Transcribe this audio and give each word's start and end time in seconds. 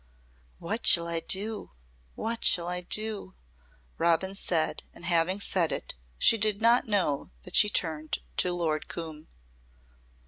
"What 0.57 0.87
shall 0.87 1.07
I 1.07 1.19
do 1.19 1.73
what 2.15 2.43
shall 2.43 2.67
I 2.67 2.81
do?" 2.81 3.35
Robin 3.99 4.33
said 4.33 4.81
and 4.95 5.05
having 5.05 5.39
said 5.39 5.71
it 5.71 5.93
she 6.17 6.39
did 6.39 6.59
not 6.59 6.87
know 6.87 7.29
that 7.43 7.55
she 7.55 7.69
turned 7.69 8.17
to 8.37 8.51
Lord 8.51 8.87
Coombe. 8.87 9.27